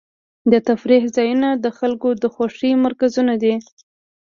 [0.51, 3.53] د تفریح ځایونه د خلکو د خوښۍ مرکزونه دي.